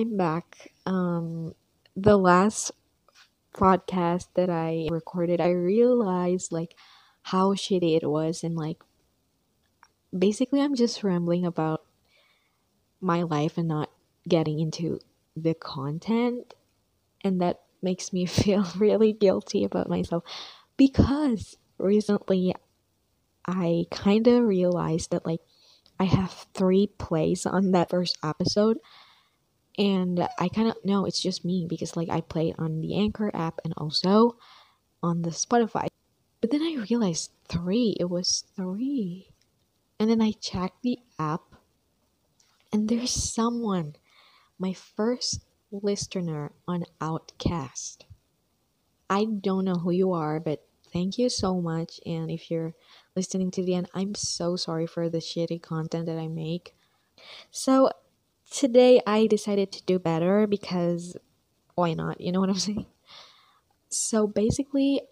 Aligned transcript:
I'm 0.00 0.16
back. 0.16 0.72
Um, 0.86 1.54
the 1.94 2.16
last 2.16 2.72
podcast 3.52 4.28
that 4.32 4.48
I 4.48 4.88
recorded, 4.90 5.42
I 5.42 5.50
realized 5.50 6.52
like 6.52 6.74
how 7.20 7.52
shitty 7.52 7.98
it 7.98 8.08
was, 8.08 8.42
and 8.42 8.56
like 8.56 8.78
basically, 10.18 10.62
I'm 10.62 10.74
just 10.74 11.04
rambling 11.04 11.44
about 11.44 11.82
my 13.02 13.20
life 13.20 13.58
and 13.58 13.68
not 13.68 13.90
getting 14.26 14.58
into 14.58 15.00
the 15.36 15.52
content, 15.52 16.54
and 17.22 17.38
that 17.42 17.60
makes 17.82 18.10
me 18.10 18.24
feel 18.40 18.66
really 18.78 19.12
guilty 19.12 19.64
about 19.64 19.90
myself 19.90 20.24
because 20.78 21.58
recently 21.76 22.54
I 23.44 23.84
kind 23.90 24.26
of 24.28 24.44
realized 24.44 25.10
that 25.10 25.26
like 25.26 25.40
I 25.98 26.04
have 26.04 26.46
three 26.54 26.86
plays 26.86 27.44
on 27.44 27.72
that 27.72 27.90
first 27.90 28.16
episode 28.24 28.78
and 29.80 30.28
I 30.38 30.48
kind 30.48 30.68
of 30.68 30.76
know 30.84 31.06
it's 31.06 31.22
just 31.22 31.42
me 31.42 31.66
because 31.66 31.96
like 31.96 32.10
I 32.10 32.20
play 32.20 32.54
on 32.58 32.82
the 32.82 32.96
Anchor 32.96 33.30
app 33.32 33.60
and 33.64 33.72
also 33.78 34.36
on 35.02 35.22
the 35.22 35.30
Spotify. 35.30 35.86
But 36.42 36.50
then 36.50 36.60
I 36.60 36.84
realized 36.90 37.30
three, 37.48 37.96
it 37.98 38.10
was 38.10 38.44
three. 38.54 39.32
And 39.98 40.10
then 40.10 40.20
I 40.20 40.32
checked 40.32 40.82
the 40.82 40.98
app 41.18 41.40
and 42.70 42.90
there's 42.90 43.10
someone, 43.10 43.94
my 44.58 44.74
first 44.74 45.46
listener 45.72 46.52
on 46.68 46.84
Outcast. 47.00 48.04
I 49.08 49.24
don't 49.24 49.64
know 49.64 49.76
who 49.76 49.92
you 49.92 50.12
are, 50.12 50.40
but 50.40 50.62
thank 50.92 51.16
you 51.16 51.30
so 51.30 51.58
much. 51.58 52.00
And 52.04 52.30
if 52.30 52.50
you're 52.50 52.74
listening 53.16 53.50
to 53.52 53.64
the 53.64 53.76
end, 53.76 53.88
I'm 53.94 54.14
so 54.14 54.56
sorry 54.56 54.86
for 54.86 55.08
the 55.08 55.18
shitty 55.18 55.62
content 55.62 56.04
that 56.04 56.18
I 56.18 56.28
make. 56.28 56.74
So 57.50 57.90
today 58.50 59.00
I 59.06 59.26
decided 59.26 59.72
to 59.72 59.84
do 59.84 59.98
better 59.98 60.46
because 60.46 61.16
why 61.74 61.94
not? 61.94 62.20
You 62.20 62.32
know 62.32 62.40
what 62.40 62.50
I'm 62.50 62.54
saying? 62.70 62.86
So 63.88 64.26
basically, 64.26 65.02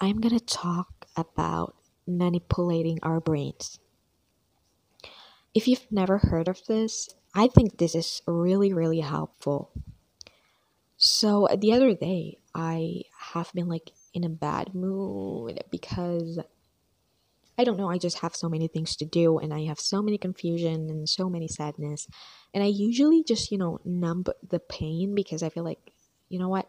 I'm 0.00 0.20
gonna 0.20 0.40
talk 0.40 1.06
about 1.16 1.76
manipulating 2.06 2.98
our 3.02 3.20
brains. 3.20 3.78
If 5.54 5.68
you've 5.68 5.86
never 5.90 6.18
heard 6.18 6.48
of 6.48 6.66
this, 6.66 7.08
I 7.34 7.46
think 7.48 7.78
this 7.78 7.94
is 7.94 8.22
really, 8.26 8.72
really 8.72 9.00
helpful. 9.00 9.70
So 10.96 11.48
the 11.56 11.72
other 11.72 11.94
day, 11.94 12.38
I 12.54 13.02
have 13.18 13.52
been 13.52 13.68
like 13.68 13.92
in 14.12 14.24
a 14.24 14.28
bad 14.28 14.74
mood 14.74 15.62
because 15.70 16.38
I 17.56 17.64
don't 17.64 17.76
know, 17.76 17.90
I 17.90 17.98
just 17.98 18.18
have 18.18 18.34
so 18.34 18.48
many 18.48 18.66
things 18.66 18.96
to 18.96 19.04
do 19.04 19.38
and 19.38 19.54
I 19.54 19.64
have 19.64 19.78
so 19.78 20.02
many 20.02 20.18
confusion 20.18 20.90
and 20.90 21.08
so 21.08 21.28
many 21.28 21.46
sadness. 21.46 22.08
And 22.52 22.64
I 22.64 22.66
usually 22.66 23.22
just, 23.22 23.52
you 23.52 23.58
know, 23.58 23.78
numb 23.84 24.24
the 24.48 24.58
pain 24.58 25.14
because 25.14 25.42
I 25.42 25.50
feel 25.50 25.64
like, 25.64 25.92
you 26.28 26.38
know 26.38 26.48
what? 26.48 26.68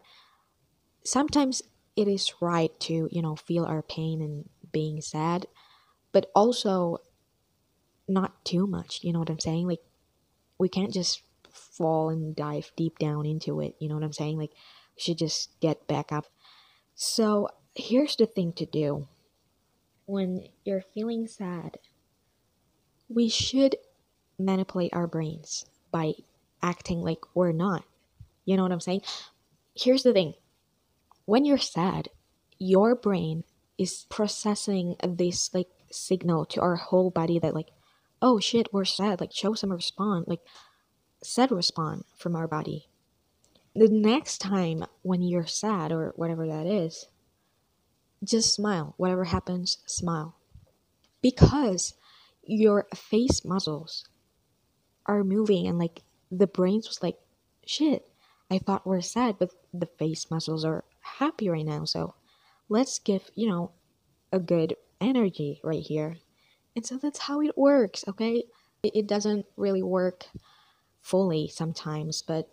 Sometimes 1.04 1.62
it 1.96 2.06
is 2.08 2.34
right 2.40 2.78
to, 2.80 3.08
you 3.10 3.22
know, 3.22 3.34
feel 3.36 3.64
our 3.64 3.82
pain 3.82 4.20
and 4.20 4.48
being 4.72 5.00
sad, 5.00 5.46
but 6.12 6.30
also 6.34 6.98
not 8.08 8.44
too 8.44 8.66
much, 8.66 9.00
you 9.02 9.12
know 9.12 9.18
what 9.18 9.30
I'm 9.30 9.40
saying? 9.40 9.66
Like 9.66 9.82
we 10.58 10.68
can't 10.68 10.92
just 10.92 11.22
fall 11.50 12.10
and 12.10 12.36
dive 12.36 12.70
deep 12.76 12.98
down 12.98 13.26
into 13.26 13.60
it, 13.60 13.74
you 13.80 13.88
know 13.88 13.94
what 13.96 14.04
I'm 14.04 14.12
saying? 14.12 14.38
Like 14.38 14.52
we 14.96 15.02
should 15.02 15.18
just 15.18 15.58
get 15.60 15.86
back 15.88 16.12
up. 16.12 16.26
So, 16.94 17.48
here's 17.74 18.16
the 18.16 18.24
thing 18.24 18.54
to 18.54 18.64
do 18.64 19.06
when 20.06 20.48
you're 20.64 20.84
feeling 20.94 21.26
sad, 21.26 21.78
we 23.08 23.28
should 23.28 23.76
manipulate 24.38 24.92
our 24.92 25.06
brains 25.06 25.66
by 25.90 26.14
acting 26.62 27.02
like 27.02 27.20
we're 27.34 27.52
not. 27.52 27.84
You 28.44 28.56
know 28.56 28.62
what 28.62 28.72
I'm 28.72 28.80
saying? 28.80 29.02
Here's 29.74 30.02
the 30.02 30.12
thing 30.12 30.34
when 31.24 31.44
you're 31.44 31.58
sad, 31.58 32.08
your 32.58 32.94
brain 32.94 33.44
is 33.78 34.06
processing 34.08 34.96
this 35.02 35.52
like 35.52 35.68
signal 35.90 36.44
to 36.46 36.60
our 36.60 36.76
whole 36.76 37.10
body 37.10 37.38
that 37.38 37.54
like 37.54 37.70
oh 38.22 38.40
shit 38.40 38.72
we're 38.72 38.84
sad 38.84 39.20
like 39.20 39.32
show 39.32 39.54
some 39.54 39.70
response 39.70 40.26
like 40.26 40.40
sad 41.22 41.50
respond 41.50 42.04
from 42.16 42.34
our 42.34 42.48
body 42.48 42.88
the 43.74 43.88
next 43.88 44.38
time 44.38 44.84
when 45.02 45.22
you're 45.22 45.46
sad 45.46 45.92
or 45.92 46.12
whatever 46.16 46.46
that 46.46 46.66
is 46.66 47.06
just 48.24 48.54
smile. 48.54 48.94
Whatever 48.96 49.24
happens, 49.24 49.78
smile. 49.86 50.36
Because 51.22 51.94
your 52.42 52.86
face 52.94 53.44
muscles 53.44 54.06
are 55.06 55.24
moving 55.24 55.66
and 55.66 55.78
like 55.78 56.02
the 56.30 56.46
brains 56.46 56.88
was 56.88 57.02
like, 57.02 57.16
shit, 57.64 58.08
I 58.50 58.58
thought 58.58 58.86
we're 58.86 59.00
sad, 59.00 59.36
but 59.38 59.50
the 59.72 59.86
face 59.86 60.30
muscles 60.30 60.64
are 60.64 60.84
happy 61.00 61.48
right 61.48 61.64
now. 61.64 61.84
So 61.84 62.14
let's 62.68 62.98
give, 62.98 63.30
you 63.34 63.48
know, 63.48 63.72
a 64.32 64.38
good 64.38 64.76
energy 65.00 65.60
right 65.62 65.82
here. 65.82 66.16
And 66.74 66.84
so 66.84 66.98
that's 66.98 67.20
how 67.20 67.40
it 67.40 67.56
works, 67.56 68.04
okay? 68.06 68.44
It, 68.82 69.06
doesn't 69.08 69.46
really 69.56 69.82
work 69.82 70.26
fully 71.00 71.48
sometimes, 71.48 72.22
but 72.22 72.48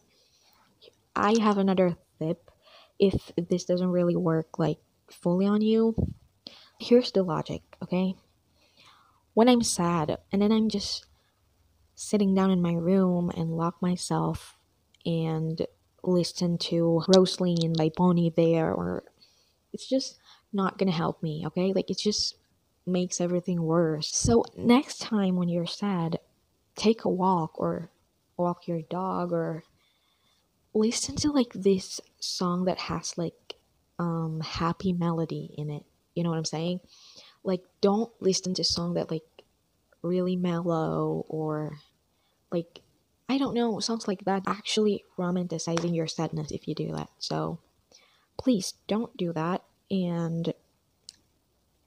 I 1.16 1.35
have 1.40 1.57
another 1.57 1.97
tip 2.19 2.50
if 2.97 3.31
this 3.38 3.66
doesn't 3.66 3.91
really 3.91 4.16
work 4.16 4.57
like 4.57 4.78
fully 5.13 5.46
on 5.46 5.62
you. 5.62 5.96
Here's 6.79 7.12
the 7.12 7.24
logic, 7.24 7.62
okay? 7.81 8.16
When 9.34 9.50
I'm 9.50 9.63
sad 9.63 10.18
and 10.31 10.41
then 10.41 10.51
I'm 10.51 10.69
just 10.69 11.06
sitting 11.96 12.35
down 12.35 12.51
in 12.51 12.62
my 12.62 12.74
room 12.74 13.31
and 13.35 13.56
lock 13.56 13.81
myself 13.81 14.57
and 15.06 15.66
listen 16.03 16.57
to 16.57 17.03
Rosyln 17.07 17.78
by 17.78 17.90
Bon 17.96 18.18
Iver 18.19 18.74
or 18.74 19.03
it's 19.72 19.88
just 19.88 20.18
not 20.51 20.78
gonna 20.78 20.91
help 20.91 21.24
me, 21.24 21.44
okay? 21.47 21.74
Like 21.74 21.90
it 21.90 21.97
just 21.97 22.35
makes 22.85 23.22
everything 23.22 23.63
worse. 23.63 24.09
So 24.16 24.44
next 24.57 25.00
time 25.00 25.35
when 25.35 25.50
you're 25.50 25.66
sad, 25.66 26.19
take 26.75 27.06
a 27.06 27.09
walk 27.09 27.59
or 27.59 27.90
walk 28.38 28.68
your 28.68 28.81
dog 28.81 29.31
or 29.31 29.63
listen 30.74 31.16
to 31.16 31.31
like 31.31 31.53
this 31.53 32.01
song 32.19 32.66
that 32.66 32.80
has 32.80 33.18
like 33.18 33.34
um 34.03 34.41
happy 34.41 34.93
melody 34.93 35.53
in 35.57 35.69
it. 35.69 35.83
You 36.15 36.23
know 36.23 36.29
what 36.29 36.37
I'm 36.37 36.45
saying? 36.45 36.81
Like 37.43 37.63
don't 37.81 38.11
listen 38.19 38.53
to 38.55 38.63
song 38.63 38.95
that 38.95 39.09
like 39.09 39.23
really 40.01 40.35
mellow 40.35 41.25
or 41.29 41.77
like 42.51 42.81
I 43.29 43.37
don't 43.37 43.55
know, 43.55 43.79
songs 43.79 44.07
like 44.07 44.25
that 44.25 44.43
actually 44.45 45.03
romanticizing 45.17 45.95
your 45.95 46.07
sadness 46.07 46.51
if 46.51 46.67
you 46.67 46.75
do 46.75 46.91
that. 46.91 47.09
So 47.19 47.59
please 48.37 48.73
don't 48.87 49.15
do 49.17 49.31
that 49.33 49.63
and 49.89 50.53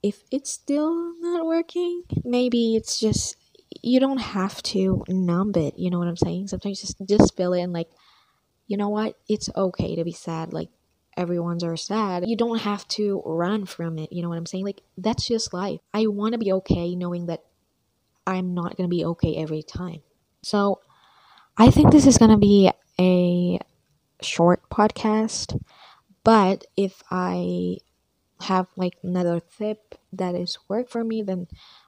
if 0.02 0.22
it's 0.30 0.52
still 0.52 1.14
not 1.20 1.44
working, 1.46 2.02
maybe 2.24 2.76
it's 2.76 2.98
just 3.00 3.36
you 3.82 4.00
don't 4.00 4.20
have 4.20 4.62
to 4.62 5.04
numb 5.08 5.52
it, 5.56 5.74
you 5.76 5.90
know 5.90 5.98
what 5.98 6.08
I'm 6.08 6.16
saying? 6.16 6.48
Sometimes 6.48 6.80
just 6.80 6.96
just 7.06 7.36
feel 7.36 7.52
it 7.52 7.62
and 7.62 7.72
like 7.72 7.90
you 8.66 8.76
know 8.76 8.88
what? 8.88 9.16
It's 9.28 9.48
okay 9.54 9.94
to 9.94 10.04
be 10.04 10.12
sad. 10.12 10.52
Like 10.52 10.70
everyone's 11.16 11.64
are 11.64 11.76
sad. 11.76 12.28
You 12.28 12.36
don't 12.36 12.60
have 12.60 12.86
to 12.88 13.22
run 13.24 13.66
from 13.66 13.98
it. 13.98 14.12
You 14.12 14.22
know 14.22 14.28
what 14.28 14.38
I'm 14.38 14.46
saying? 14.46 14.64
Like, 14.64 14.82
that's 14.98 15.26
just 15.26 15.52
life. 15.52 15.80
I 15.94 16.06
want 16.06 16.32
to 16.32 16.38
be 16.38 16.52
okay 16.52 16.94
knowing 16.94 17.26
that 17.26 17.44
I'm 18.26 18.54
not 18.54 18.76
going 18.76 18.88
to 18.88 18.94
be 18.94 19.04
okay 19.04 19.36
every 19.36 19.62
time. 19.62 20.02
So, 20.42 20.80
I 21.56 21.70
think 21.70 21.90
this 21.90 22.06
is 22.06 22.18
going 22.18 22.30
to 22.30 22.36
be 22.36 22.70
a 23.00 23.58
short 24.20 24.68
podcast. 24.70 25.58
But 26.24 26.66
if 26.76 27.02
I 27.10 27.78
have 28.42 28.66
like 28.76 28.94
another 29.02 29.40
tip 29.58 29.94
that 30.12 30.34
is 30.34 30.58
work 30.68 30.90
for 30.90 31.04
me, 31.04 31.22
then 31.22 31.46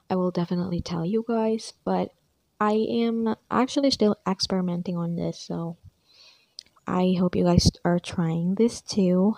I 0.09 0.15
will 0.15 0.31
definitely 0.31 0.81
tell 0.81 1.05
you 1.05 1.23
guys. 1.27 1.73
But 1.85 2.11
I 2.59 2.73
am 2.73 3.35
actually 3.49 3.91
still 3.91 4.17
experimenting 4.27 4.97
on 4.97 5.15
this, 5.15 5.39
so 5.39 5.77
I 6.89 7.15
hope 7.19 7.35
you 7.35 7.43
guys 7.43 7.69
are 7.85 7.99
trying 7.99 8.55
this 8.55 8.81
too. 8.81 9.35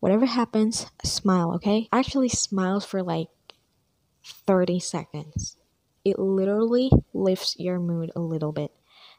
Whatever 0.00 0.24
happens, 0.24 0.86
smile, 1.04 1.52
okay? 1.56 1.86
Actually, 1.92 2.30
smiles 2.30 2.86
for 2.86 3.02
like 3.02 3.28
30 4.24 4.80
seconds. 4.80 5.58
It 6.02 6.18
literally 6.18 6.90
lifts 7.12 7.56
your 7.58 7.78
mood 7.78 8.10
a 8.16 8.20
little 8.20 8.52
bit. 8.52 8.72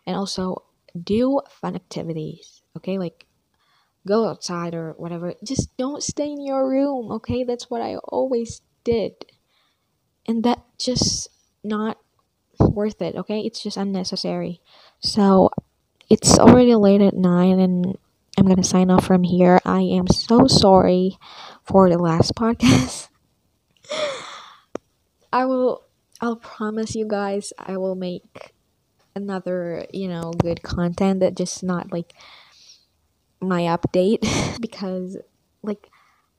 And 0.07 0.15
also, 0.15 0.63
do 0.99 1.41
fun 1.61 1.75
activities, 1.75 2.63
okay? 2.75 2.97
Like, 2.97 3.27
go 4.07 4.27
outside 4.27 4.73
or 4.73 4.93
whatever. 4.97 5.35
Just 5.43 5.77
don't 5.77 6.01
stay 6.01 6.31
in 6.31 6.43
your 6.43 6.67
room, 6.67 7.11
okay? 7.11 7.43
That's 7.43 7.69
what 7.69 7.83
I 7.83 7.97
always 7.97 8.61
did. 8.83 9.13
And 10.27 10.43
that 10.43 10.63
just 10.79 11.29
not 11.63 11.99
worth 12.59 12.99
it, 13.03 13.15
okay? 13.15 13.41
It's 13.41 13.61
just 13.61 13.77
unnecessary. 13.77 14.59
So, 14.99 15.51
it's 16.09 16.39
already 16.39 16.73
late 16.75 17.01
at 17.01 17.13
night 17.13 17.57
and 17.57 17.97
I'm 18.37 18.47
gonna 18.47 18.63
sign 18.63 18.89
off 18.89 19.05
from 19.05 19.23
here. 19.23 19.59
I 19.65 19.81
am 19.81 20.07
so 20.07 20.47
sorry 20.47 21.17
for 21.63 21.89
the 21.89 21.97
last 21.97 22.35
podcast. 22.39 23.09
I 25.31 25.45
will 25.45 25.83
I'll 26.21 26.35
promise 26.35 26.95
you 26.95 27.07
guys 27.07 27.53
I 27.59 27.77
will 27.77 27.95
make 27.95 28.53
another, 29.15 29.85
you 29.93 30.07
know, 30.07 30.31
good 30.31 30.63
content 30.63 31.19
that 31.19 31.35
just 31.35 31.63
not 31.63 31.91
like 31.91 32.13
my 33.41 33.63
update 33.63 34.25
because 34.61 35.17
like 35.61 35.89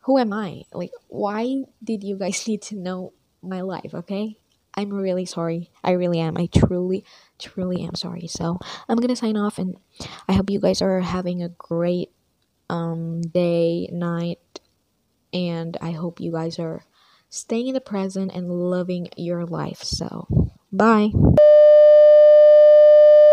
who 0.00 0.18
am 0.18 0.32
I? 0.32 0.62
Like 0.72 0.92
why 1.08 1.64
did 1.84 2.02
you 2.02 2.16
guys 2.16 2.44
need 2.48 2.62
to 2.62 2.76
know 2.76 3.12
my 3.42 3.60
life, 3.60 3.94
okay? 3.94 4.39
I'm 4.74 4.92
really 4.92 5.26
sorry. 5.26 5.70
I 5.82 5.92
really 5.92 6.20
am. 6.20 6.36
I 6.36 6.46
truly, 6.46 7.04
truly 7.38 7.82
am 7.82 7.94
sorry. 7.94 8.26
So 8.26 8.58
I'm 8.88 8.98
gonna 8.98 9.16
sign 9.16 9.36
off, 9.36 9.58
and 9.58 9.76
I 10.28 10.34
hope 10.34 10.50
you 10.50 10.60
guys 10.60 10.80
are 10.82 11.00
having 11.00 11.42
a 11.42 11.48
great 11.48 12.10
um, 12.68 13.20
day, 13.20 13.88
night, 13.92 14.60
and 15.32 15.76
I 15.80 15.90
hope 15.92 16.20
you 16.20 16.32
guys 16.32 16.58
are 16.58 16.84
staying 17.28 17.68
in 17.68 17.74
the 17.74 17.80
present 17.80 18.32
and 18.34 18.48
loving 18.48 19.08
your 19.16 19.44
life. 19.44 19.82
So, 19.82 20.26
bye. 20.72 21.10